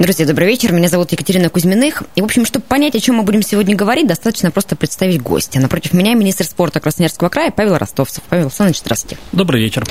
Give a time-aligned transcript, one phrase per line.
[0.00, 0.72] Друзья, добрый вечер.
[0.72, 2.04] Меня зовут Екатерина Кузьминых.
[2.14, 5.60] И, в общем, чтобы понять, о чем мы будем сегодня говорить, достаточно просто представить гостя.
[5.60, 8.22] Напротив меня министр спорта Красноярского края Павел Ростовцев.
[8.30, 9.18] Павел Александрович, здравствуйте.
[9.32, 9.84] Добрый вечер.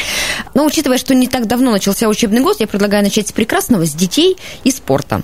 [0.56, 3.94] Но, учитывая, что не так давно начался учебный год, я предлагаю начать с прекрасного, с
[3.94, 5.22] детей и спорта.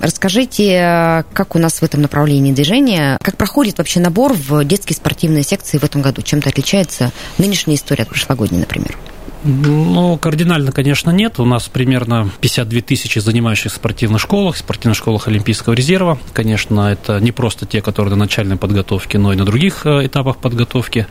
[0.00, 5.44] Расскажите, как у нас в этом направлении движения, как проходит вообще набор в детские спортивные
[5.44, 6.20] секции в этом году?
[6.20, 8.98] Чем-то отличается нынешняя история от прошлогодней, например?
[9.44, 11.38] Ну, кардинально, конечно, нет.
[11.38, 16.18] У нас примерно 52 тысячи занимающихся в спортивных школах, в спортивных школах Олимпийского резерва.
[16.32, 20.38] Конечно, это не просто те, которые на начальной подготовке, но и на других э, этапах
[20.38, 21.06] подготовки.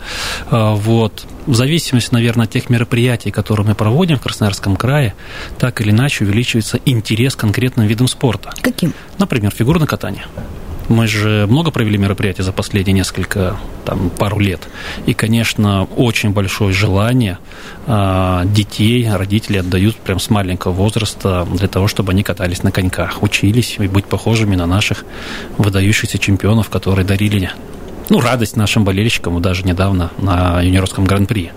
[0.49, 1.25] А, вот.
[1.45, 5.13] В зависимости, наверное, от тех мероприятий, которые мы проводим в Красноярском крае,
[5.59, 8.51] так или иначе увеличивается интерес к конкретным видам спорта.
[8.61, 8.93] Каким?
[9.17, 10.25] Например, фигурное катание.
[10.87, 14.67] Мы же много провели мероприятий за последние несколько, там, пару лет.
[15.05, 17.39] И, конечно, очень большое желание
[17.87, 23.23] э, детей, родители отдают прям с маленького возраста для того, чтобы они катались на коньках,
[23.23, 25.05] учились и быть похожими на наших
[25.57, 27.51] выдающихся чемпионов, которые дарили
[28.09, 31.51] ну, радость нашим болельщикам даже недавно на юниорском гран-при.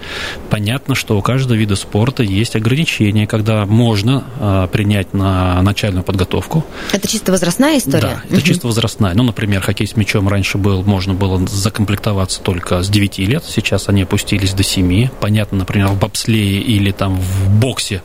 [0.50, 6.64] Понятно, что у каждого вида спорта есть ограничения, когда можно э, принять на начальную подготовку.
[6.92, 8.00] Это чисто возрастная история?
[8.00, 8.42] Да, это угу.
[8.42, 9.14] чисто возрастная.
[9.14, 13.88] Ну, например, хоккей с мячом раньше был, можно было закомплектоваться только с 9 лет, сейчас
[13.88, 15.08] они опустились до 7.
[15.20, 18.02] Понятно, например, в бобслее или там в боксе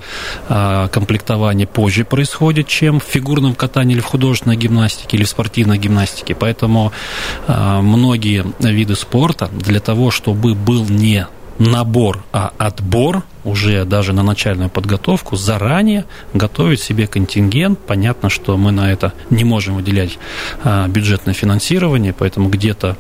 [0.50, 5.78] э, комплектование позже происходит, чем в фигурном катании или в художественной гимнастике или в спортивной
[5.78, 6.36] гимнастике.
[6.36, 6.92] Поэтому
[7.48, 11.28] э, многие другие виды спорта для того, чтобы был не
[11.60, 17.80] набор, а отбор уже даже на начальную подготовку, заранее готовить себе контингент.
[17.80, 20.18] Понятно, что мы на это не можем выделять
[20.64, 22.98] а, бюджетное финансирование, поэтому где-то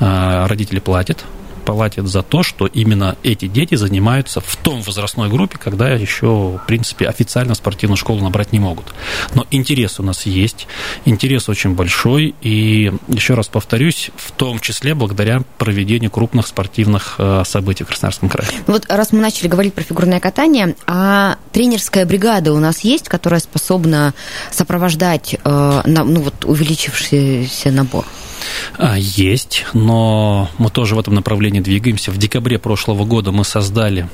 [0.00, 1.24] а, родители платят
[1.64, 6.66] платят за то, что именно эти дети занимаются в том возрастной группе, когда еще, в
[6.66, 8.92] принципе, официально спортивную школу набрать не могут.
[9.34, 10.66] Но интерес у нас есть,
[11.04, 17.42] интерес очень большой, и еще раз повторюсь, в том числе благодаря проведению крупных спортивных э,
[17.46, 18.48] событий в Красноярском крае.
[18.66, 23.40] Вот раз мы начали говорить про фигурное катание, а тренерская бригада у нас есть, которая
[23.40, 24.14] способна
[24.50, 28.04] сопровождать э, ну, вот, увеличившийся набор?
[28.78, 32.10] А, есть, но мы тоже в этом направлении двигаемся.
[32.10, 34.08] В декабре прошлого года мы создали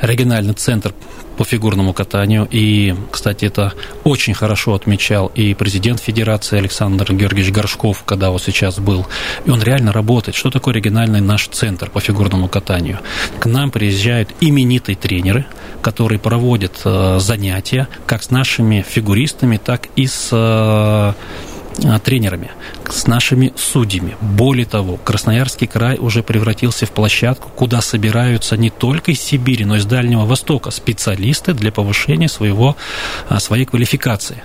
[0.00, 0.94] региональный центр
[1.36, 2.48] по фигурному катанию.
[2.50, 3.72] И, кстати, это
[4.04, 9.06] очень хорошо отмечал и президент Федерации Александр Георгиевич Горшков, когда вот сейчас был.
[9.44, 10.36] И он реально работает.
[10.36, 13.00] Что такое региональный наш центр по фигурному катанию?
[13.40, 15.46] К нам приезжают именитые тренеры,
[15.82, 21.12] которые проводят э, занятия как с нашими фигуристами, так и с э,
[22.04, 22.50] тренерами,
[22.88, 24.16] с нашими судьями.
[24.20, 29.76] Более того, Красноярский край уже превратился в площадку, куда собираются не только из Сибири, но
[29.76, 32.76] и из Дальнего Востока специалисты для повышения своего,
[33.28, 34.42] а, своей квалификации.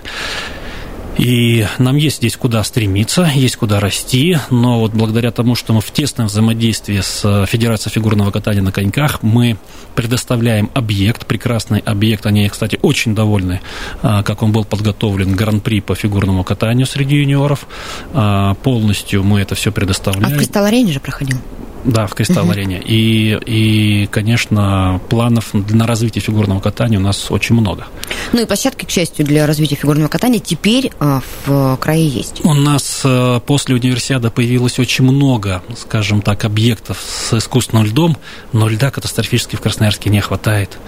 [1.18, 5.80] И нам есть здесь куда стремиться, есть куда расти, но вот благодаря тому, что мы
[5.80, 9.58] в тесном взаимодействии с э, Федерацией фигурного катания на коньках, мы
[9.94, 13.60] предоставляем объект, прекрасный объект, они, кстати, очень довольны,
[14.02, 17.66] э, как он был подготовлен, гран-при по фигурному катанию среди юниоров,
[18.14, 20.32] э, полностью мы это все предоставляем.
[20.32, 21.38] А в Кристалл-арене же проходил?
[21.84, 22.82] Да, в Кристалл-арене.
[22.84, 27.86] И, и, конечно, планов на развитие фигурного катания у нас очень много.
[28.32, 32.44] Ну и площадки, к счастью, для развития фигурного катания теперь а, в крае есть.
[32.44, 38.16] У нас э, после универсиады появилось очень много, скажем так, объектов с искусственным льдом,
[38.52, 40.78] но льда катастрофически в Красноярске не хватает.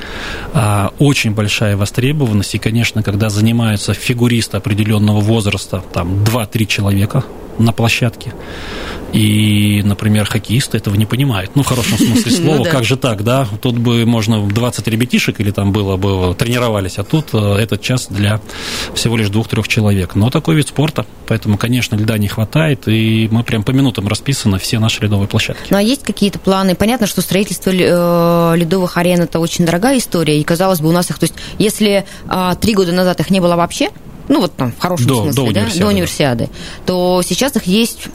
[0.53, 7.25] А, очень большая востребованность, и, конечно, когда занимаются фигуристы определенного возраста, там 2-3 человека
[7.59, 8.33] на площадке,
[9.13, 11.51] и, например, хоккеисты этого не понимают.
[11.55, 12.71] Ну, в хорошем смысле слова, ну, да.
[12.71, 13.47] как же так, да?
[13.61, 18.07] Тут бы можно 20 ребятишек или там было бы, тренировались, а тут э, этот час
[18.09, 18.41] для
[18.95, 20.15] всего лишь двух-трех человек.
[20.15, 24.59] Но такой вид спорта, поэтому, конечно, льда не хватает, и мы прям по минутам расписаны
[24.59, 25.69] все наши ледовые площадки.
[25.71, 26.75] Ну, а есть какие-то планы?
[26.75, 31.11] Понятно, что строительство э, ледовых арен– это очень дорогая история, и, казалось бы, у нас
[31.11, 33.91] их, то есть, если а, три года назад их не было вообще,
[34.29, 36.51] ну вот там в хорошем до, смысле, до да, универсиады, до универсиады,
[36.87, 38.09] то сейчас их есть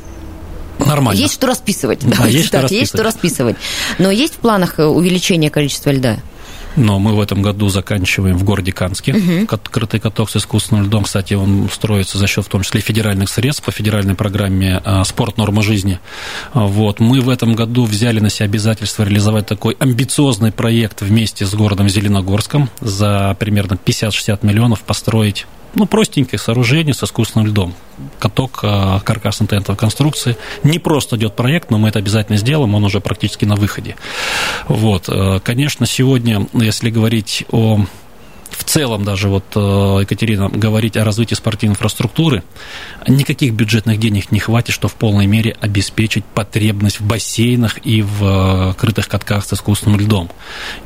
[0.80, 1.20] Нормально.
[1.20, 2.00] Есть что расписывать.
[2.08, 2.72] Да, есть, что расписывать.
[2.72, 3.56] есть что расписывать.
[3.98, 6.20] Но есть в планах увеличение количества льда?
[6.78, 9.48] Но мы в этом году заканчиваем в городе Канске угу.
[9.72, 11.06] крытый каток с искусственным льдом.
[11.06, 15.38] Кстати, он строится за счет в том числе федеральных средств по федеральной программе а, «Спорт.
[15.38, 16.00] Норма жизни».
[16.54, 17.00] Вот.
[17.00, 21.90] Мы в этом году взяли на себя обязательство реализовать такой амбициозный проект вместе с городом
[21.90, 27.74] Зеленогорском за примерно 50-60 миллионов построить ну, простенькое сооружение с искусственным льдом.
[28.20, 30.36] Каток э, каркасно-тентовой конструкции.
[30.64, 33.96] Не просто идет проект, но мы это обязательно сделаем, он уже практически на выходе.
[34.68, 35.08] Вот.
[35.08, 37.86] Э, конечно, сегодня, если говорить о
[38.58, 39.60] в целом даже вот э,
[40.02, 42.44] Екатерина говорить о развитии спортивной инфраструктуры,
[43.08, 48.24] никаких бюджетных денег не хватит, что в полной мере обеспечить потребность в бассейнах и в
[48.24, 50.32] э, крытых катках с искусственным льдом.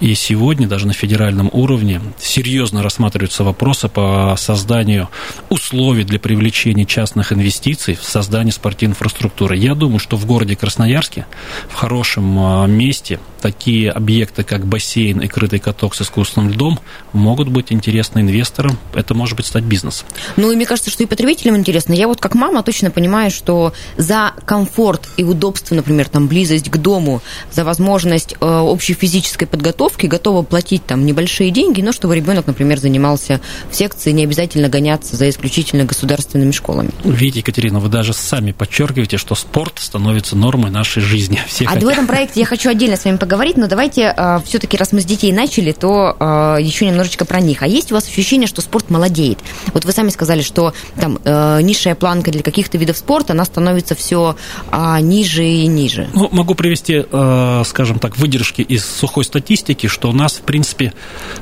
[0.01, 5.07] И сегодня даже на федеральном уровне серьезно рассматриваются вопросы по созданию
[5.49, 9.55] условий для привлечения частных инвестиций в создание спортивной инфраструктуры.
[9.55, 11.25] Я думаю, что в городе Красноярске
[11.69, 16.79] в хорошем э, месте такие объекты, как бассейн и крытый каток с искусственным льдом,
[17.13, 18.77] могут быть интересны инвесторам.
[18.93, 20.07] Это может быть стать бизнесом.
[20.37, 21.93] Ну, и мне кажется, что и потребителям интересно.
[21.93, 26.77] Я вот как мама точно понимаю, что за комфорт и удобство, например, там близость к
[26.77, 27.21] дому,
[27.51, 32.79] за возможность э, общей физической подготовки готова платить там небольшие деньги, но чтобы ребенок, например,
[32.79, 36.91] занимался в секции, не обязательно гоняться за исключительно государственными школами.
[37.03, 41.39] Видите, Екатерина, вы даже сами подчеркиваете, что спорт становится нормой нашей жизни.
[41.47, 41.83] Все а хотят.
[41.83, 44.91] в этом проекте я хочу отдельно с вами поговорить поговорить, но давайте э, все-таки, раз
[44.91, 47.50] мы с детей начали, то э, еще немножечко про них.
[47.59, 49.39] А есть у вас ощущение, что спорт молодеет?
[49.73, 53.95] Вот вы сами сказали, что там э, низшая планка для каких-то видов спорта, она становится
[53.95, 54.35] все
[54.71, 56.09] э, ниже и ниже.
[56.13, 60.93] Ну, могу привести, э, скажем так, выдержки из сухой статистики, что у нас, в принципе,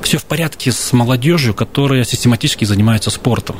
[0.02, 3.56] все в порядке с молодежью, которая систематически занимается спортом.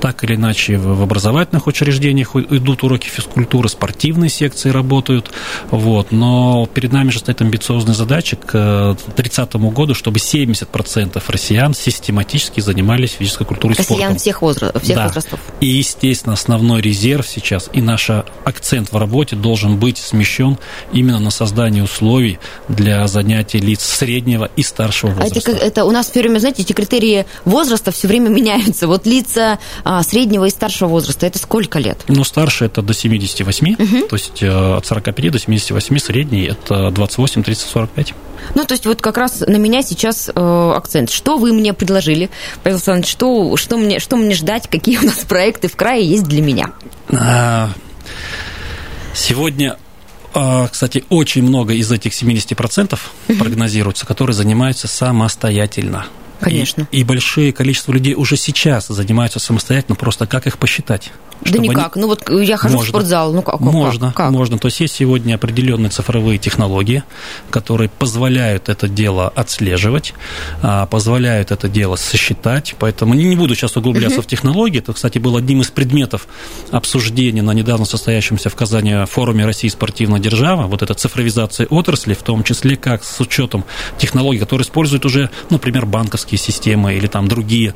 [0.00, 5.30] Так или иначе, в образовательных учреждениях идут уроки физкультуры, спортивные секции работают,
[5.70, 11.91] вот, но перед нами же стоит амбициозная задача к 2030 году, чтобы 70% россиян систематически
[12.60, 13.96] занимались физической культурой и спортом.
[13.96, 15.04] Россиян всех, возраст, всех да.
[15.04, 15.40] возрастов.
[15.60, 18.10] И, естественно, основной резерв сейчас и наш
[18.44, 20.58] акцент в работе должен быть смещен
[20.92, 25.50] именно на создание условий для занятий лиц среднего и старшего возраста.
[25.50, 28.86] А это, это у нас все время, знаете, эти критерии возраста все время меняются.
[28.86, 31.98] Вот лица а, среднего и старшего возраста, это сколько лет?
[32.08, 34.06] Ну, старше это до 78, угу.
[34.08, 38.14] то есть э, от 45 до 78, средний это 28-30 45.
[38.54, 41.10] Ну, то есть вот как раз на меня сейчас э, акцент.
[41.10, 42.30] Что вы мне предложили,
[42.62, 46.24] Павел Александрович, что, что, мне, что мне ждать, какие у нас проекты в крае есть
[46.24, 46.70] для меня?
[47.10, 47.70] А,
[49.14, 49.76] сегодня
[50.32, 52.98] а, кстати, очень много из этих 70%
[53.38, 56.06] прогнозируется, которые занимаются самостоятельно.
[56.42, 56.88] Конечно.
[56.90, 61.12] И, и большое количество людей уже сейчас занимаются самостоятельно, просто как их посчитать?
[61.44, 61.96] Да никак.
[61.96, 62.02] Они...
[62.02, 62.86] Ну вот я хожу можно.
[62.86, 63.60] в спортзал, ну как?
[63.60, 64.30] Можно, как?
[64.30, 64.58] можно.
[64.58, 67.02] То есть есть сегодня определенные цифровые технологии,
[67.50, 70.14] которые позволяют это дело отслеживать,
[70.62, 72.74] а, позволяют это дело сосчитать.
[72.78, 74.22] Поэтому не, не буду сейчас углубляться uh-huh.
[74.22, 74.78] в технологии.
[74.78, 76.28] Это, кстати, был одним из предметов
[76.70, 80.66] обсуждения на недавно состоящемся в Казани форуме России спортивная держава.
[80.66, 83.64] Вот эта цифровизация отрасли, в том числе как с учетом
[83.98, 87.74] технологий, которые используют уже, например, банковские системы или там другие,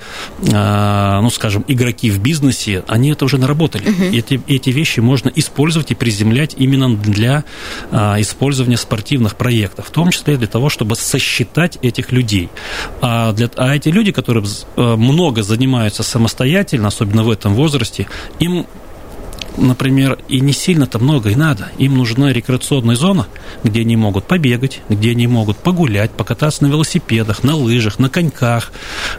[0.53, 3.89] а, ну, скажем, игроки в бизнесе, они это уже наработали работали.
[3.89, 4.17] Угу.
[4.17, 7.45] Эти, эти вещи можно использовать и приземлять именно для
[7.91, 12.49] а, использования спортивных проектов, в том числе для того, чтобы сосчитать этих людей.
[13.01, 14.45] А, для, а эти люди, которые
[14.77, 18.07] а, много занимаются самостоятельно, особенно в этом возрасте,
[18.39, 18.67] им
[19.57, 21.71] например, и не сильно-то много и надо.
[21.79, 23.27] Им нужна рекреационная зона,
[23.65, 28.73] где они могут побегать, где они могут погулять, покататься на велосипедах, на лыжах, на коньках.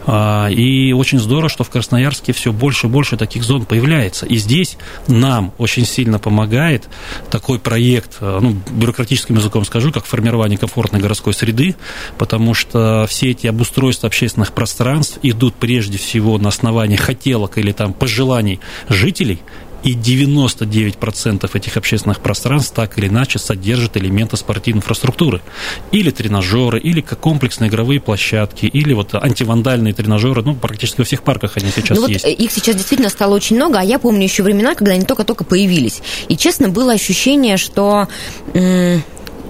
[0.06, 4.26] А, и очень здорово, что в Красноярске все больше и больше таких зон появляется.
[4.26, 4.76] И здесь
[5.06, 6.88] нам очень сильно помогает
[7.30, 11.76] такой проект, а, ну, бюрократическим языком скажу, как формирование комфортной городской среды,
[12.16, 17.92] потому что все эти обустройства общественных пространств идут прежде всего на основании хотелок или там
[17.92, 19.40] пожеланий жителей,
[19.82, 25.40] и 99% этих общественных пространств так или иначе содержат элементы спортивной инфраструктуры.
[25.92, 31.56] Или тренажеры, или комплексные игровые площадки, или вот антивандальные тренажеры, ну, практически во всех парках
[31.56, 32.24] они сейчас ну, есть.
[32.24, 35.44] Вот их сейчас действительно стало очень много, а я помню еще времена, когда они только-только
[35.44, 36.02] появились.
[36.28, 38.08] И, честно, было ощущение, что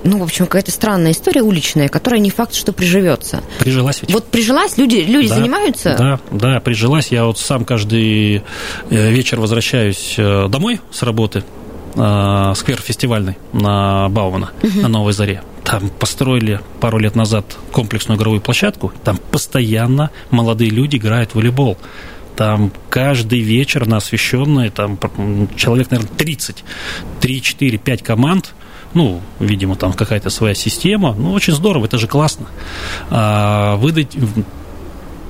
[0.04, 3.42] ну, в общем, какая-то странная история уличная, которая не факт, что приживется.
[3.58, 4.12] Прижилась ведь.
[4.12, 5.96] Вот прижилась, люди, люди да, занимаются?
[5.98, 7.08] Да, да, прижилась.
[7.08, 8.42] Я вот сам каждый
[8.90, 11.44] э, вечер возвращаюсь э, домой с работы,
[11.94, 14.80] э, сквер фестивальный на Баумана, угу.
[14.80, 15.42] на Новой Заре.
[15.64, 18.92] Там построили пару лет назад комплексную игровую площадку.
[19.04, 21.76] Там постоянно молодые люди играют в волейбол.
[22.36, 24.96] Там каждый вечер на освещенные, там
[25.56, 26.64] человек, наверное, 30,
[27.20, 28.54] 3, 4, 5 команд–
[28.94, 31.14] ну, видимо, там какая-то своя система.
[31.14, 32.46] Ну, очень здорово, это же классно.
[33.10, 34.16] А, выдать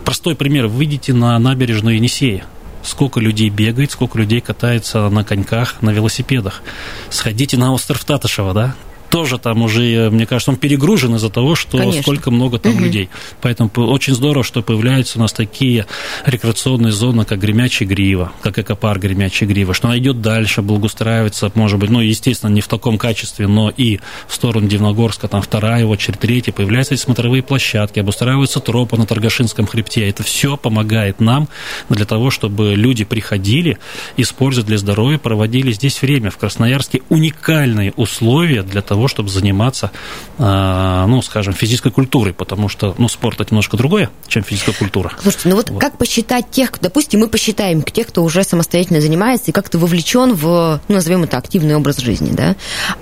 [0.05, 0.69] простой пример.
[0.69, 2.45] Выйдите на набережную Енисея.
[2.83, 6.63] Сколько людей бегает, сколько людей катается на коньках, на велосипедах.
[7.11, 8.75] Сходите на остров Татышева, да?
[9.11, 12.03] Тоже там уже, мне кажется, он перегружен из-за того, что Конечно.
[12.03, 12.85] сколько много там угу.
[12.85, 13.09] людей.
[13.41, 15.87] Поэтому очень здорово, что появляются у нас такие
[16.27, 21.79] рекреационные зоны, как Гремячий Грива, как экопарк Гремячий Грива, что она идет дальше, благоустраивается, может
[21.79, 26.19] быть, ну, естественно, не в таком качестве, но и в сторону Дивногорска, там вторая очередь,
[26.19, 30.09] третья, появляются эти смотровые площадки, обустраиваются тропы на Торгашинском хребте.
[30.09, 31.49] Это все помогает нам
[31.89, 33.79] для того, чтобы люди приходили,
[34.17, 36.31] используя для здоровья, проводили здесь время.
[36.31, 39.93] В Красноярске уникальные условия для того, того, чтобы заниматься,
[40.39, 45.13] а, ну, скажем, физической культурой, потому что, ну, спорт это немножко другое, чем физическая культура.
[45.23, 45.81] Слушайте, ну вот, вот.
[45.81, 50.81] как посчитать тех, допустим, мы посчитаем тех, кто уже самостоятельно занимается и как-то вовлечен в,
[50.89, 52.57] ну, назовем это, активный образ жизни, да?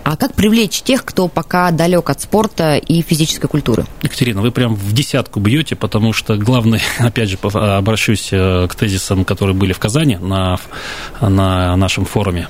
[0.05, 3.87] А как привлечь тех, кто пока далек от спорта и физической культуры?
[4.03, 9.25] Екатерина, вы прям в десятку бьете, потому что главное, опять же, обращусь э, к тезисам,
[9.25, 10.59] которые были в Казани на,
[11.23, 12.49] на нашем форуме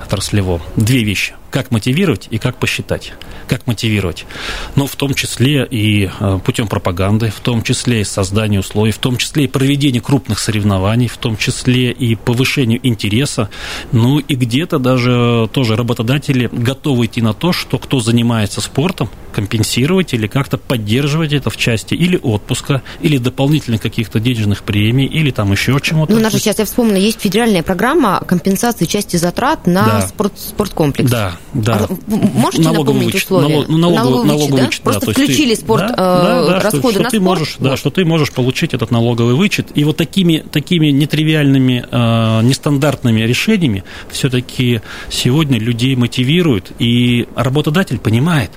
[0.00, 0.62] отраслевом.
[0.76, 3.12] Две вещи как мотивировать и как посчитать.
[3.46, 4.26] Как мотивировать?
[4.74, 8.98] Ну, в том числе и э, путем пропаганды, в том числе и создания условий, в
[8.98, 13.50] том числе и проведения крупных соревнований, в том числе и повышению интереса.
[13.92, 20.12] Ну, и где-то даже тоже работодатели готовы идти на то, что кто занимается спортом, компенсировать
[20.12, 25.52] или как-то поддерживать это в части или отпуска, или дополнительных каких-то денежных премий, или там
[25.52, 26.14] еще чему-то.
[26.14, 30.00] Ну, у нас же сейчас, я вспомнила, есть федеральная программа компенсации части затрат на да.
[30.08, 31.08] спорт, спорткомплекс.
[31.08, 31.86] Да, да.
[31.88, 33.48] А, можете налоговый напомнить вычет, условия?
[33.48, 34.90] Налог, налоговый, налоговый, налоговый вычет, вычет, да?
[34.90, 37.38] Просто включили спорт, да, э, да, расходы что, что на ты спорт?
[37.38, 39.68] Можешь, да, что ты можешь получить этот налоговый вычет.
[39.74, 48.50] И вот такими, такими нетривиальными, э, нестандартными решениями все-таки сегодня людей мотивируют, и работодатель понимает,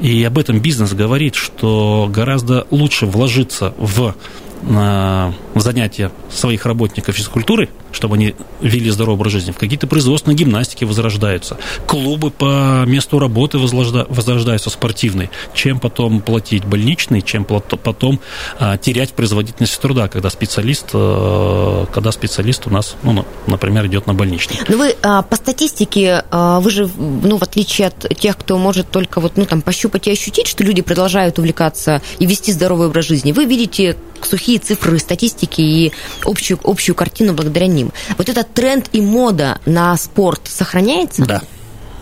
[0.00, 4.14] и об этом бизнес говорит, что гораздо лучше вложиться в
[4.62, 10.84] на занятия своих работников физкультуры, чтобы они вели здоровый образ жизни, в какие-то производственные гимнастики
[10.84, 18.20] возрождаются, клубы по месту работы возрождаются спортивные, чем потом платить больничный, чем потом
[18.58, 24.14] а, терять производительность труда, когда специалист, а, когда специалист у нас, ну, например, идет на
[24.14, 24.56] больничный.
[24.68, 28.58] Но ну, вы а, по статистике, а, вы же, ну, в отличие от тех, кто
[28.58, 32.88] может только вот, ну, там, пощупать и ощутить, что люди продолжают увлекаться и вести здоровый
[32.88, 35.92] образ жизни, вы видите сухие цифры статистики и
[36.24, 37.85] общую, общую картину благодаря ним.
[38.16, 41.24] Вот этот тренд и мода на спорт сохраняется?
[41.24, 41.42] Да.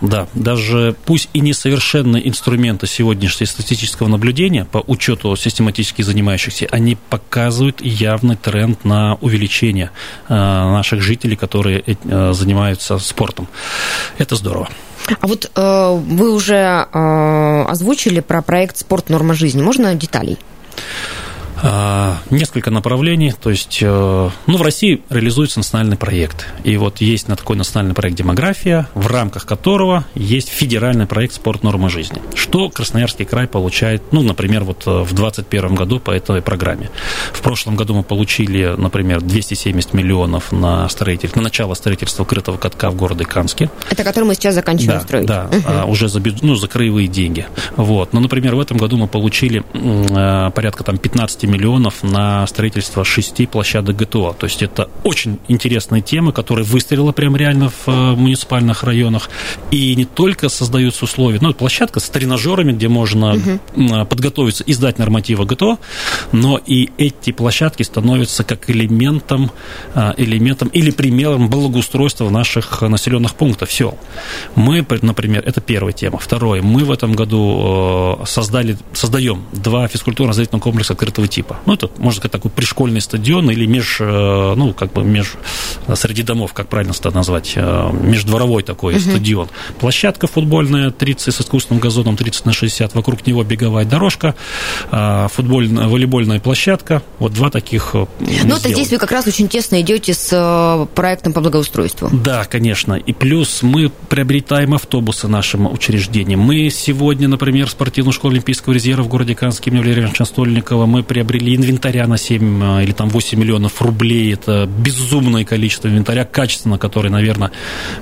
[0.01, 7.81] Да, даже пусть и несовершенные инструменты сегодняшнего статистического наблюдения по учету систематически занимающихся, они показывают
[7.81, 9.91] явный тренд на увеличение
[10.27, 13.47] э, наших жителей, которые э, занимаются спортом.
[14.17, 14.69] Это здорово.
[15.21, 19.09] А вот э, вы уже э, озвучили про проект «Спорт.
[19.09, 19.61] Норма жизни».
[19.61, 20.37] Можно деталей?
[21.61, 23.31] А, несколько направлений.
[23.31, 26.47] То есть, э, ну, в России реализуется национальный проект.
[26.63, 31.63] И вот есть такой национальный проект «Демография», в рамках которого есть федеральный проект «Спорт.
[31.63, 32.21] Норма жизни».
[32.35, 36.89] Что Красноярский край получает, ну, например, вот э, в 2021 году по этой программе.
[37.33, 42.89] В прошлом году мы получили, например, 270 миллионов на, строитель, на начало строительства крытого катка
[42.89, 43.69] в городе Канске.
[43.89, 45.25] Это который мы сейчас заканчиваем да, строить?
[45.25, 45.91] Да, угу.
[45.91, 47.47] уже за, ну, за краевые деньги.
[47.75, 48.13] Вот.
[48.13, 53.45] Но, например, в этом году мы получили э, порядка там 15 миллионов на строительство шести
[53.45, 54.35] площадок ГТО.
[54.37, 59.29] То есть это очень интересная тема, которая выстрелила прям реально в э, муниципальных районах.
[59.71, 64.05] И не только создаются условия, ну, площадка с тренажерами, где можно угу.
[64.05, 65.79] подготовиться и сдать нормативы ГТО,
[66.31, 69.51] но и эти площадки становятся как элементом,
[69.93, 73.97] э, элементом или примером благоустройства наших населенных пунктов, сел.
[74.55, 76.17] Мы, например, это первая тема.
[76.19, 81.59] Второе, мы в этом году создали, создаем два физкультурно-зрительных комплекса открытого типа.
[81.65, 85.33] Ну, это, можно сказать, такой пришкольный стадион или меж, э, ну, как бы меж,
[85.95, 89.01] среди домов, как правильно это назвать, э, междворовой такой угу.
[89.01, 89.49] стадион.
[89.79, 94.35] Площадка футбольная 30 с искусственным газоном 30 на 60, вокруг него беговая дорожка,
[94.91, 97.01] э, футбольная, волейбольная площадка.
[97.19, 101.41] Вот два таких Ну, это здесь вы как раз очень тесно идете с проектом по
[101.41, 102.09] благоустройству.
[102.13, 102.93] Да, конечно.
[102.93, 106.39] И плюс мы приобретаем автобусы нашим учреждениям.
[106.39, 111.24] Мы сегодня, например, спортивную школу Олимпийского резерва в городе Канске имени Валерия Стольникова мы приобретаем
[111.25, 114.33] приобрели инвентаря на 7 а, или там 8 миллионов рублей.
[114.33, 117.51] Это безумное количество инвентаря, качественно, который, наверное,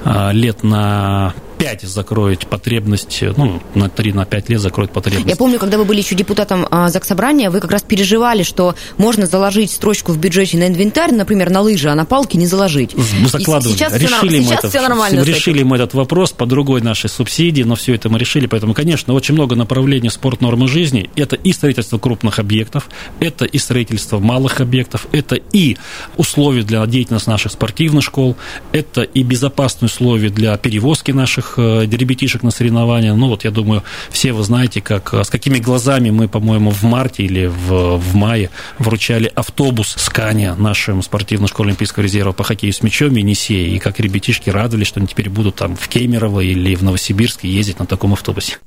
[0.03, 5.29] а, лет на 5 закроет потребность, ну, на 3 на 5 лет закроет потребность.
[5.29, 9.27] Я помню, когда вы были еще депутатом а, Заксобрания, вы как раз переживали, что можно
[9.27, 12.93] заложить строчку в бюджете на инвентарь, например, на лыжи, а на палки не заложить.
[12.96, 13.77] Мы закладывали.
[13.77, 15.22] сейчас решили все, мы сейчас это, все нормально.
[15.22, 18.46] Решили мы этот вопрос по другой нашей субсидии, но все это мы решили.
[18.46, 21.10] Поэтому, конечно, очень много направлений спорт нормы жизни.
[21.15, 22.89] Это и строительство крупных объектов,
[23.22, 25.77] это и строительство малых объектов, это и
[26.17, 28.36] условия для деятельности наших спортивных школ,
[28.74, 33.14] это и безопасные условия для перевозки наших э, ребятишек на соревнования.
[33.14, 37.24] Ну вот, я думаю, все вы знаете, как, с какими глазами мы, по-моему, в марте
[37.24, 42.82] или в, в мае вручали автобус Скания нашим спортивной школе Олимпийского резерва по хоккею с
[42.82, 46.84] мячом Енисея, и как ребятишки радовались, что они теперь будут там в Кемерово или в
[46.84, 48.58] Новосибирске ездить на таком автобусе.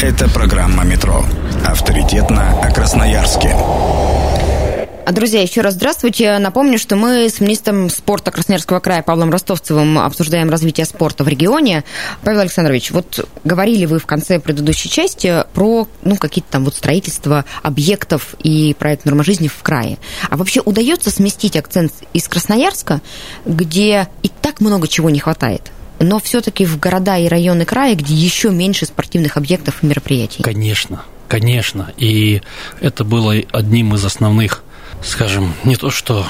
[0.00, 1.24] Это программа «Метро».
[1.64, 3.54] Авторитетно о Красноярске.
[5.08, 6.36] А, друзья, еще раз здравствуйте.
[6.36, 11.82] Напомню, что мы с министром спорта Красноярского края Павлом Ростовцевым обсуждаем развитие спорта в регионе.
[12.22, 17.46] Павел Александрович, вот говорили вы в конце предыдущей части про ну, какие-то там вот строительства
[17.62, 19.96] объектов и проект норма жизни в крае.
[20.28, 23.00] А вообще удается сместить акцент из Красноярска,
[23.46, 25.62] где и так много чего не хватает?
[26.00, 30.44] но все-таки в города и районы края, где еще меньше спортивных объектов и мероприятий.
[30.44, 31.92] Конечно, конечно.
[31.96, 32.40] И
[32.80, 34.62] это было одним из основных
[35.02, 36.26] скажем, не то что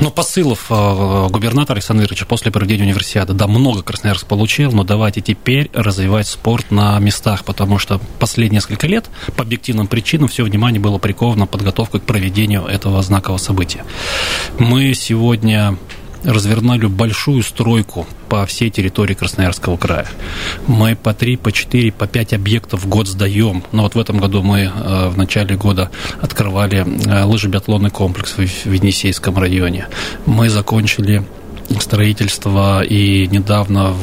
[0.00, 5.20] но посылов э, губернатора Александра Ильича после проведения универсиады, да, много Красноярск получил, но давайте
[5.20, 10.80] теперь развивать спорт на местах, потому что последние несколько лет по объективным причинам все внимание
[10.80, 13.84] было приковано подготовкой к проведению этого знакового события.
[14.58, 15.76] Мы сегодня
[16.24, 20.06] развернули большую стройку по всей территории Красноярского края.
[20.66, 23.62] Мы по 3, по 4, по 5 объектов в год сдаем.
[23.72, 28.72] Но вот в этом году мы э, в начале года открывали э, лыжебиатлонный комплекс в
[28.72, 29.86] Енисейском районе.
[30.26, 31.22] Мы закончили
[31.80, 33.94] строительство и недавно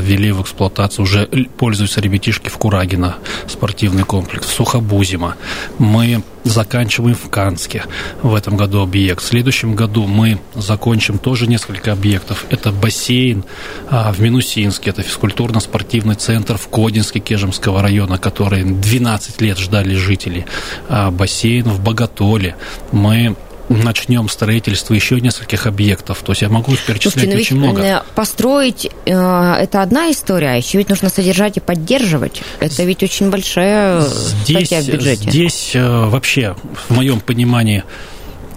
[0.00, 3.16] ввели в эксплуатацию, уже пользуются ребятишки в Курагино,
[3.46, 5.36] спортивный комплекс, в Сухобузимо.
[5.78, 7.84] Мы заканчиваем в Канске
[8.22, 9.22] в этом году объект.
[9.22, 12.46] В следующем году мы закончим тоже несколько объектов.
[12.50, 13.44] Это бассейн
[13.90, 20.46] а, в Минусинске, это физкультурно-спортивный центр в Кодинске Кежемского района, который 12 лет ждали жители.
[20.88, 22.56] А, бассейн в Боготоле.
[22.92, 23.36] Мы
[23.68, 26.22] начнем строительство еще нескольких объектов.
[26.24, 27.82] То есть я могу перечислять Слушайте, очень много.
[27.82, 32.42] Э, построить э, это одна история, а еще ведь нужно содержать и поддерживать.
[32.60, 35.30] Это ведь очень большая здесь, статья в бюджете.
[35.30, 36.56] Здесь э, вообще,
[36.88, 37.84] в моем понимании,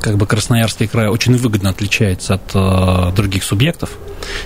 [0.01, 3.91] как бы Красноярский край очень выгодно отличается от э, других субъектов.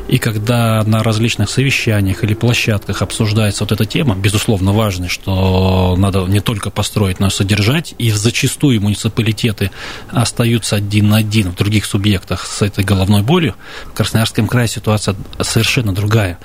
[0.07, 6.25] И когда на различных совещаниях или площадках обсуждается вот эта тема, безусловно, важно, что надо
[6.25, 9.71] не только построить, но и содержать, и зачастую муниципалитеты
[10.09, 15.15] остаются один на один в других субъектах с этой головной болью, в Красноярском крае ситуация
[15.41, 16.37] совершенно другая.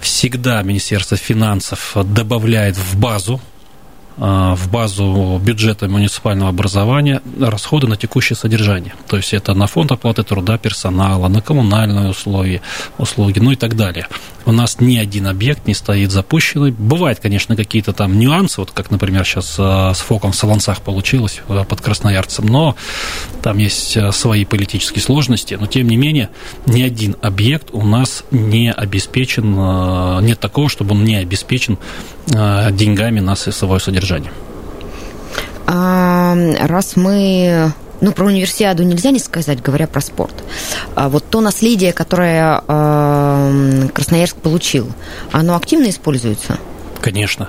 [0.00, 3.40] Всегда Министерство финансов добавляет в базу
[4.16, 8.94] в базу бюджета муниципального образования расходы на текущее содержание.
[9.08, 12.60] То есть это на фонд оплаты труда персонала, на коммунальные условия,
[12.98, 14.06] услуги, ну и так далее.
[14.44, 16.72] У нас ни один объект не стоит запущенный.
[16.72, 21.40] Бывают, конечно, какие-то там нюансы, вот как, например, сейчас э, с ФОКом в Солонцах получилось
[21.48, 22.76] э, под Красноярцем, но
[23.42, 26.28] там есть свои политические сложности, но тем не менее
[26.66, 31.78] ни один объект у нас не обеспечен, нет такого, чтобы он не обеспечен
[32.26, 34.32] деньгами на свое содержание содержание.
[35.66, 40.34] А, раз мы ну, про универсиаду нельзя не сказать, говоря про спорт.
[40.96, 44.90] А вот то наследие, которое э, Красноярск получил,
[45.30, 46.58] оно активно используется?
[47.02, 47.48] Конечно.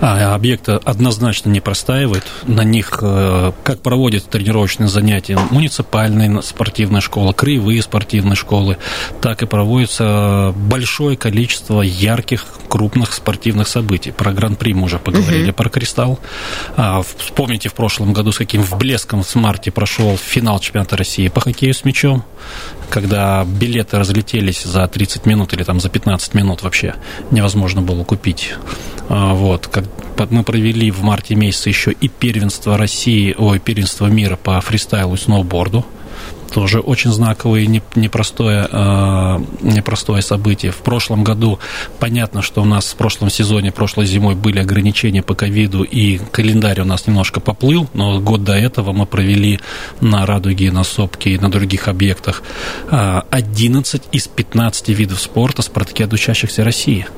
[0.00, 2.24] А объекты однозначно не простаивают.
[2.44, 8.78] На них э, как проводят тренировочные занятия муниципальные спортивные школы, краевые спортивные школы,
[9.20, 14.10] так и проводится большое количество ярких, крупных спортивных событий.
[14.10, 15.56] Про Гран-при мы уже поговорили, угу.
[15.56, 16.18] про Кристалл.
[16.76, 21.42] А, вспомните в прошлом году, с каким блеском в марте прошел финал чемпионата России по
[21.42, 22.24] хоккею с мячом,
[22.90, 26.94] когда билеты разлетелись за 30 минут или там за 15 минут вообще
[27.30, 28.54] невозможно было купить.
[29.08, 29.84] А, вот, как
[30.30, 35.18] мы провели в марте месяце еще и первенство России, ой, первенство мира по фристайлу и
[35.18, 35.84] сноуборду.
[36.54, 40.70] Тоже очень знаковое и непростое, э, непростое событие.
[40.70, 41.58] В прошлом году
[41.98, 46.80] понятно, что у нас в прошлом сезоне, прошлой зимой были ограничения по ковиду, и календарь
[46.80, 49.58] у нас немножко поплыл, но год до этого мы провели
[50.00, 52.44] на Радуге, на Сопке и на других объектах
[52.88, 57.08] 11 из 15 видов спорта спартакиад учащихся России.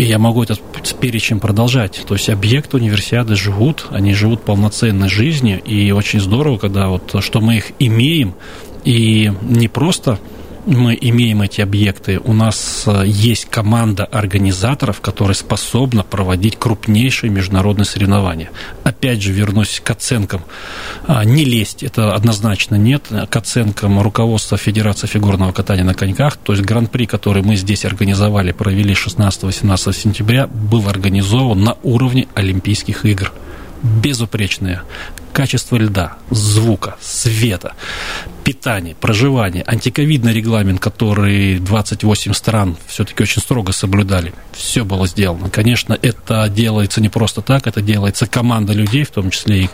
[0.00, 0.62] И я могу этот
[0.98, 2.06] перечень продолжать.
[2.08, 7.42] То есть объекты универсиады живут, они живут полноценной жизнью, и очень здорово, когда вот что
[7.42, 8.32] мы их имеем,
[8.82, 10.18] и не просто
[10.66, 17.84] мы имеем эти объекты, у нас э, есть команда организаторов, которая способна проводить крупнейшие международные
[17.84, 18.50] соревнования.
[18.84, 20.42] Опять же, вернусь к оценкам.
[21.06, 23.04] А, не лезть, это однозначно нет.
[23.30, 28.52] К оценкам руководства Федерации фигурного катания на коньках, то есть гран-при, который мы здесь организовали,
[28.52, 33.32] провели 16-18 сентября, был организован на уровне Олимпийских игр
[33.82, 34.82] безупречные.
[35.32, 37.74] Качество льда, звука, света,
[38.44, 44.34] питание, проживание, антиковидный регламент, который 28 стран все-таки очень строго соблюдали.
[44.52, 45.48] Все было сделано.
[45.50, 49.70] Конечно, это делается не просто так, это делается команда людей, в том числе и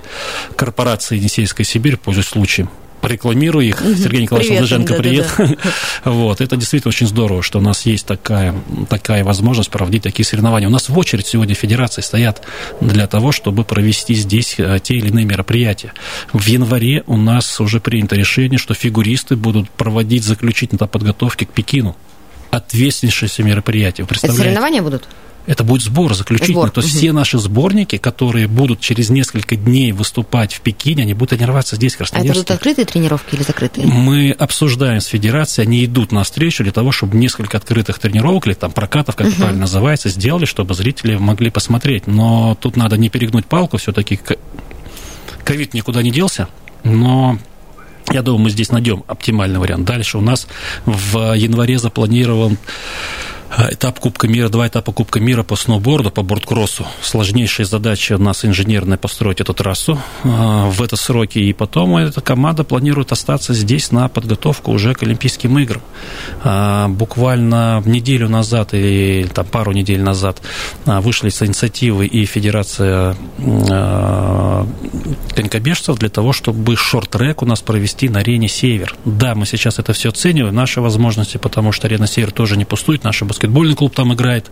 [0.57, 2.69] корпорации Енисейская Сибирь, пользуясь случаем,
[3.03, 3.81] рекламирую их.
[3.81, 5.35] Сергей Николаевич привет, Лыженко, да, привет.
[5.39, 5.57] Да, да.
[6.11, 8.55] вот, это действительно очень здорово, что у нас есть такая,
[8.89, 10.69] такая возможность проводить такие соревнования.
[10.69, 12.43] У нас в очередь сегодня федерации стоят
[12.81, 15.93] для того, чтобы провести здесь э, те или иные мероприятия.
[16.33, 21.97] В январе у нас уже принято решение, что фигуристы будут проводить заключительные подготовки к Пекину.
[22.51, 24.07] Ответственнейшее мероприятие.
[24.09, 25.07] Это соревнования будут?
[25.47, 26.55] Это будет сбор заключительный.
[26.55, 26.71] Сбор.
[26.71, 26.99] То есть угу.
[26.99, 31.95] все наши сборники, которые будут через несколько дней выступать в Пекине, они будут тренироваться здесь,
[31.95, 32.29] в Красноярске.
[32.29, 33.87] А это будут открытые тренировки или закрытые?
[33.87, 38.73] Мы обсуждаем с федерацией, они идут навстречу для того, чтобы несколько открытых тренировок или там
[38.73, 39.33] прокатов, как угу.
[39.33, 42.07] это правильно называется, сделали, чтобы зрители могли посмотреть.
[42.07, 44.19] Но тут надо не перегнуть палку, все-таки
[45.45, 46.49] ковид никуда не делся,
[46.83, 47.39] но
[48.13, 49.85] я думаю, мы здесь найдем оптимальный вариант.
[49.85, 50.47] Дальше у нас
[50.85, 52.59] в январе запланирован
[53.71, 56.87] этап Кубка мира, два этапа Кубка мира по сноуборду, по борткроссу.
[57.03, 61.39] Сложнейшая задача у нас инженерная построить эту трассу а, в это сроки.
[61.39, 65.83] И потом эта команда планирует остаться здесь на подготовку уже к Олимпийским играм.
[66.43, 70.41] А, буквально неделю назад или там пару недель назад
[70.85, 73.17] вышли с инициативы и Федерация
[75.35, 78.95] конькобежцев для того, чтобы шорт-трек у нас провести на арене «Север».
[79.05, 83.05] Да, мы сейчас это все оцениваем, наши возможности, потому что арена «Север» тоже не пустует,
[83.05, 84.46] наши баскетбольный клуб там играет.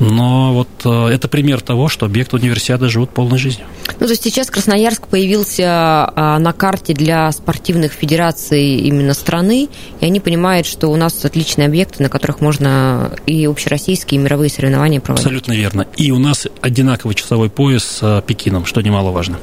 [0.00, 3.66] Но вот э, это пример того, что объекты универсиады живут полной жизнью.
[4.00, 9.68] Ну, то есть сейчас Красноярск появился а, на карте для спортивных федераций именно страны,
[10.00, 14.50] и они понимают, что у нас отличные объекты, на которых можно и общероссийские, и мировые
[14.50, 15.26] соревнования проводить.
[15.26, 15.86] Абсолютно верно.
[15.96, 19.38] И у нас одинаковый часовой пояс с Пекином, что немаловажно.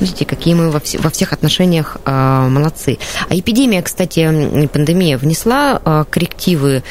[0.00, 2.98] Видите, какие мы во, все, во всех отношениях э, молодцы.
[3.28, 6.82] А эпидемия, кстати, пандемия внесла э, коррективы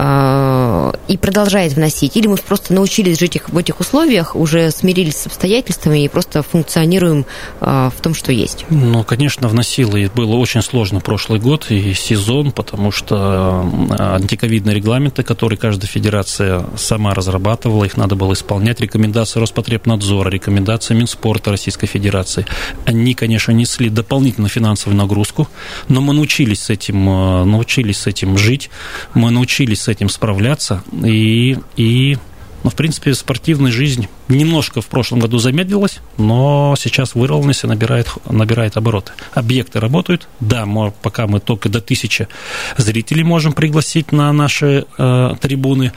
[0.00, 6.04] и продолжает вносить, или мы просто научились жить в этих условиях, уже смирились с обстоятельствами
[6.04, 7.26] и просто функционируем
[7.60, 8.64] а, в том, что есть?
[8.70, 14.74] Ну, конечно, вносило, и было очень сложно прошлый год и сезон, потому что а, антиковидные
[14.74, 21.86] регламенты, которые каждая федерация сама разрабатывала, их надо было исполнять, рекомендации Роспотребнадзора, рекомендации Минспорта Российской
[21.86, 22.46] Федерации,
[22.84, 25.48] они, конечно, несли дополнительную финансовую нагрузку,
[25.88, 28.70] но мы научились с этим, научились с этим жить,
[29.14, 30.82] мы научились этим справляться.
[31.04, 32.16] И, и
[32.62, 38.08] ну, в принципе, спортивная жизнь немножко в прошлом году замедлилась, но сейчас вырвалась и набирает,
[38.28, 39.12] набирает обороты.
[39.32, 40.28] Объекты работают.
[40.40, 42.28] Да, мы, пока мы только до тысячи
[42.76, 45.92] зрителей можем пригласить на наши э, трибуны,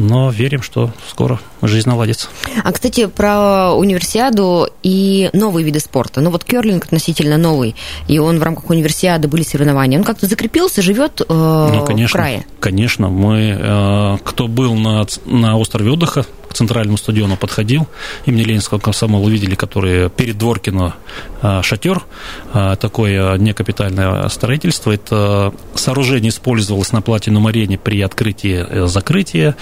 [0.00, 2.28] но верим, что скоро жизнь наладится.
[2.64, 6.20] А, кстати, про универсиаду и новые виды спорта.
[6.20, 7.76] Ну вот керлинг относительно новый,
[8.08, 9.98] и он в рамках универсиады были соревнования.
[9.98, 12.46] Он как-то закрепился, живет э, ну, конечно, в крае.
[12.60, 17.86] Конечно, мы, э, кто был на, на острове отдыха, к центральному стадиону подходил,
[18.26, 20.96] имени Ленинского комсомола увидели, которые перед Дворкино
[21.42, 22.02] а, шатер,
[22.52, 24.90] а, такое некапитальное строительство.
[24.90, 29.56] Это сооружение использовалось на Платинум-арене при открытии э, закрытия.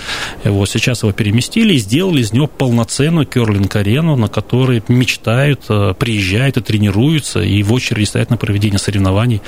[0.44, 6.57] Вот сейчас его переместили и сделали из него полноценную керлинг-арену, на которой мечтают, э, приезжают
[6.57, 9.42] и тренируются, и в очереди стоят на проведение соревнований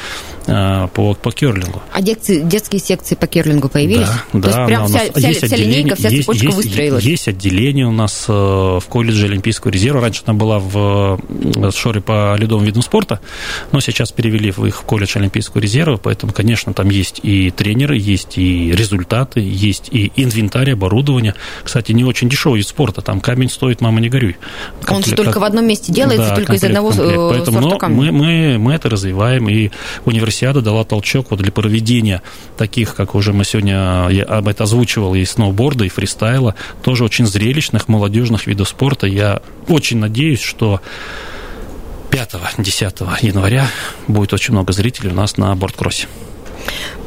[0.46, 1.82] а, по, по керлингу.
[1.92, 4.08] А детские, детские секции по керлингу появились?
[4.34, 4.48] Да, То да.
[4.48, 7.04] Есть прям вся, вся, вся линейка, вся есть, цепочка есть, выстроилась?
[7.04, 10.00] Есть отделение у нас э, в колледже Олимпийского резерва.
[10.00, 13.20] Раньше она была в э, шоре по ледовым видам спорта,
[13.72, 18.38] но сейчас перевели их в колледж Олимпийского резерва, поэтому, конечно, там есть и тренеры, есть
[18.38, 21.34] и результаты, есть и инвентарь, оборудование.
[21.64, 24.36] Кстати, не очень дешевый вид спорта, там камень стоит, мама, не горюй.
[24.82, 25.42] Комплект, Он же только как...
[25.42, 27.12] в одном месте делается, да, только из одного комплект.
[27.12, 28.12] Э, поэтому, сорта камня.
[28.12, 29.70] Мы, мы, мы это развиваем, и
[30.04, 32.22] универсиада дала толчок вот для проведения
[32.56, 37.19] таких, как уже мы сегодня, я об этом озвучивал, и сноуборда, и фристайла, тоже очень
[37.20, 39.06] очень зрелищных молодежных видов спорта.
[39.06, 40.80] Я очень надеюсь, что
[42.10, 43.66] 5-10 января
[44.08, 46.06] будет очень много зрителей у нас на борткроссе.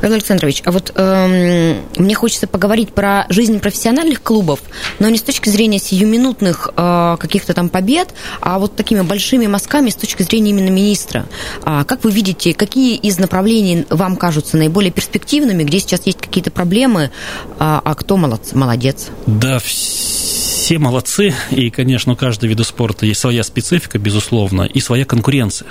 [0.01, 4.59] Павел Александрович, а вот эм, мне хочется поговорить про жизнь профессиональных клубов,
[4.99, 9.89] но не с точки зрения сиюминутных э, каких-то там побед, а вот такими большими мазками
[9.89, 11.25] с точки зрения именно министра.
[11.63, 16.51] А как вы видите, какие из направлений вам кажутся наиболее перспективными, где сейчас есть какие-то
[16.51, 17.11] проблемы,
[17.59, 18.53] а, а кто молодец?
[18.53, 19.09] молодец?
[19.25, 20.22] Да, все
[20.71, 25.67] молодцы, и, конечно, у каждого вида спорта есть своя специфика, безусловно, и своя конкуренция.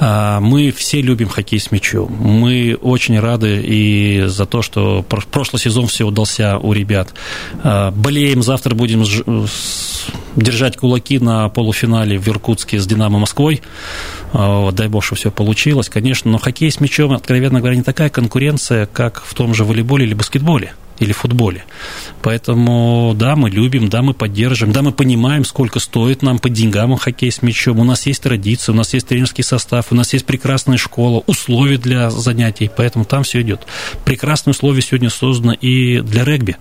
[0.00, 2.12] А, мы все любим хоккей с мячом.
[2.12, 7.14] Мы очень рады и за то, что прошлый сезон все удался у ребят.
[7.62, 9.04] А, болеем, завтра будем
[10.34, 13.62] держать кулаки на полуфинале в Иркутске с «Динамо Москвой».
[14.32, 16.30] А, дай бог, что все получилось, конечно.
[16.30, 20.14] Но хоккей с мячом, откровенно говоря, не такая конкуренция, как в том же волейболе или
[20.14, 21.64] баскетболе или футболе.
[22.22, 26.96] Поэтому, да, мы любим, да, мы поддерживаем, да, мы понимаем, сколько стоит нам по деньгам
[26.96, 27.78] хоккей с мячом.
[27.78, 31.78] У нас есть традиции, у нас есть тренерский состав, у нас есть прекрасная школа, условия
[31.78, 33.66] для занятий, поэтому там все идет.
[34.04, 36.56] Прекрасные условия сегодня созданы и для регби.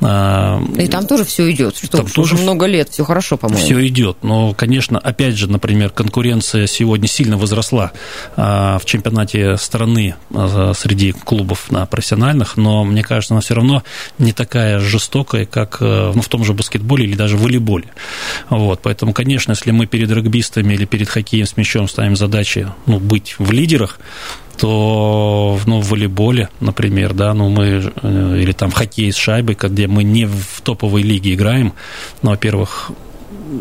[0.00, 3.64] А, и там тоже все идет, что там тоже много лет, все хорошо, по-моему.
[3.64, 7.92] Все идет, но, конечно, опять же, например, конкуренция сегодня сильно возросла
[8.36, 13.61] а, в чемпионате страны а, среди клубов на профессиональных, но, мне кажется, она все равно
[13.62, 13.82] равно
[14.18, 17.86] не такая жестокая, как э, ну, в том же баскетболе или даже волейболе.
[18.50, 22.98] Вот, поэтому, конечно, если мы перед регбистами или перед хоккеем с мячом ставим задачи ну,
[22.98, 23.98] быть в лидерах,
[24.58, 29.86] то ну, в волейболе, например, да, ну мы э, или там хоккей с шайбой, где
[29.86, 31.72] мы не в топовой лиге играем,
[32.22, 32.92] ну, во-первых,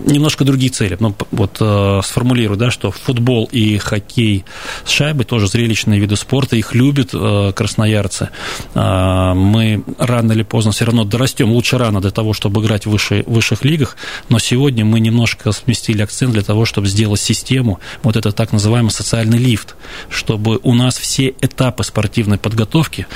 [0.05, 0.97] немножко другие цели.
[0.99, 4.45] Ну, вот э, сформулирую, да, что футбол и хоккей
[4.85, 8.29] с шайбой тоже зрелищные виды спорта, их любят э, красноярцы.
[8.73, 12.89] Э, мы рано или поздно все равно дорастем, лучше рано для того, чтобы играть в
[12.89, 13.97] выше, высших лигах,
[14.29, 18.91] но сегодня мы немножко сместили акцент для того, чтобы сделать систему, вот это так называемый
[18.91, 19.75] социальный лифт,
[20.09, 23.07] чтобы у нас все этапы спортивной подготовки,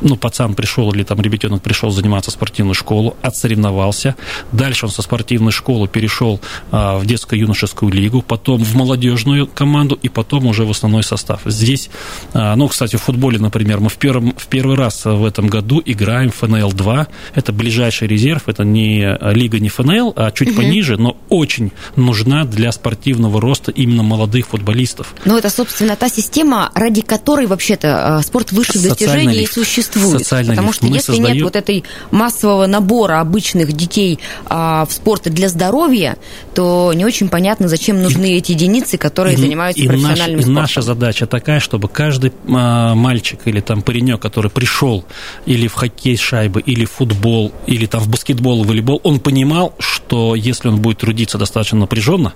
[0.00, 4.16] ну, пацан пришел или там ребятенок пришел заниматься в спортивную школу, отсоревновался,
[4.52, 6.40] дальше он со спортивной школы перешел перешел
[6.70, 11.40] а, в детско-юношескую лигу, потом в молодежную команду и потом уже в основной состав.
[11.44, 11.90] Здесь,
[12.32, 15.82] а, ну, кстати, в футболе, например, мы в, первом, в первый раз в этом году
[15.84, 17.06] играем в ФНЛ-2.
[17.34, 20.58] Это ближайший резерв, это не лига, не ФНЛ, а чуть угу.
[20.58, 25.14] пониже, но очень нужна для спортивного роста именно молодых футболистов.
[25.24, 30.20] Ну, это, собственно, та система, ради которой вообще-то а, спорт высших достижений и существует.
[30.20, 30.76] Социальный Потому лифт.
[30.78, 31.34] что мы если создаем...
[31.34, 36.16] нет вот этой массового набора обычных детей в спорт для здоровья, здоровья,
[36.54, 40.44] то не очень понятно, зачем нужны и, эти единицы, которые и, занимаются и профессиональным наш,
[40.44, 40.52] спортом.
[40.52, 45.04] И наша задача такая, чтобы каждый а, мальчик или там паренек, который пришел
[45.46, 49.20] или в хоккей с шайбы, или в футбол, или там в баскетбол, в волейбол, он
[49.20, 52.34] понимал, что если он будет трудиться достаточно напряженно,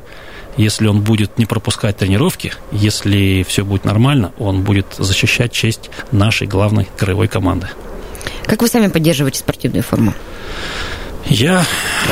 [0.57, 6.47] если он будет не пропускать тренировки, если все будет нормально, он будет защищать честь нашей
[6.47, 7.69] главной краевой команды.
[8.45, 10.13] Как вы сами поддерживаете спортивную форму?
[11.29, 11.65] Я...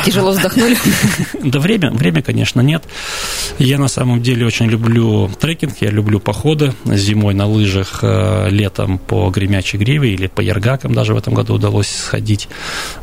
[0.05, 0.77] Тяжело вздохнули?
[1.43, 2.83] Да время, время, конечно, нет.
[3.57, 8.97] Я на самом деле очень люблю трекинг, я люблю походы зимой на лыжах, э, летом
[8.97, 12.49] по Гремячей Гриве или по Яргакам даже в этом году удалось сходить.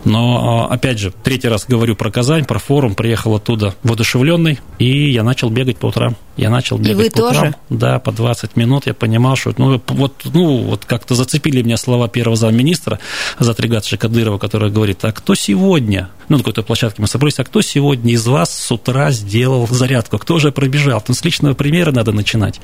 [0.05, 5.11] Но, э, опять же, третий раз говорю про Казань, про форум, приехал оттуда воодушевленный, и
[5.11, 6.17] я начал бегать по утрам.
[6.37, 7.39] Я начал бегать и вы по тоже?
[7.39, 7.57] утрам.
[7.71, 8.87] Да, по 20 минут.
[8.87, 12.99] Я понимал, что ну, вот, ну, вот как-то зацепили меня слова первого замминистра
[13.39, 16.16] Затригатовича Кадырова, который говорит, а кто сегодня Virginia.
[16.29, 20.19] Ну, на какой-то площадке мы собрались, а кто сегодня из вас с утра сделал зарядку,
[20.19, 21.03] кто же пробежал?
[21.07, 22.61] Ну, с личного примера надо начинать.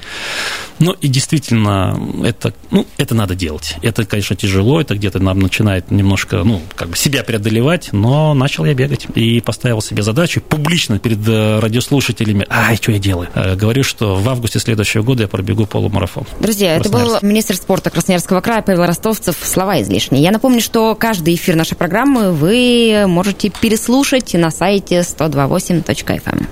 [0.78, 3.76] Ну, и действительно, это, ну, это надо делать.
[3.82, 8.64] Это, конечно, тяжело, это где-то нам начинает немножко, ну, как бы себя преодолевать, но начал
[8.64, 13.28] я бегать и поставил себе задачу публично перед э, радиослушателями, ай, что я делаю?
[13.34, 16.24] Э, говорю, что в августе следующего года я пробегу полумарафон.
[16.40, 19.36] Друзья, это был министр спорта Красноярского края Павел Ростовцев.
[19.42, 20.22] Слова излишние.
[20.22, 26.46] Я напомню, что каждый эфир нашей программы вы можете переслушать на сайте 128.fm.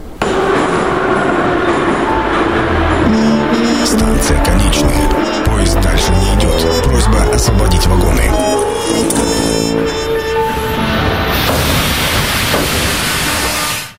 [3.85, 5.45] Станция конечная.
[5.45, 6.85] Поезд дальше не идет.
[6.85, 8.31] Просьба освободить вагоны.